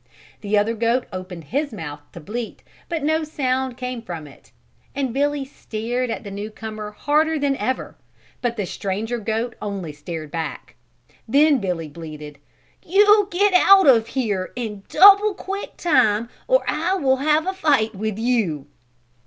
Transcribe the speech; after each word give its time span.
The 0.39 0.57
other 0.57 0.73
goat 0.73 1.05
opened 1.13 1.43
his 1.43 1.71
mouth 1.71 2.01
to 2.13 2.19
bleat 2.19 2.63
but 2.89 3.03
no 3.03 3.23
sound 3.23 3.77
came 3.77 4.01
from 4.01 4.25
it 4.25 4.51
and 4.95 5.13
Billy 5.13 5.45
stared 5.45 6.09
at 6.09 6.23
the 6.23 6.31
new 6.31 6.49
comer 6.49 6.89
harder 6.89 7.37
than 7.37 7.55
ever 7.57 7.95
but 8.41 8.57
the 8.57 8.65
stranger 8.65 9.19
goat 9.19 9.53
only 9.61 9.93
stared 9.93 10.31
back. 10.31 10.73
Then 11.27 11.59
Billy 11.59 11.87
bleated, 11.87 12.39
"You 12.83 13.27
get 13.29 13.53
out 13.53 13.85
of 13.85 14.07
here 14.07 14.51
in 14.55 14.81
double 14.89 15.35
quick 15.35 15.77
time 15.77 16.29
or 16.47 16.65
I 16.67 16.95
will 16.95 17.17
have 17.17 17.45
a 17.45 17.53
fight 17.53 17.93
with 17.93 18.17
you!" 18.17 18.65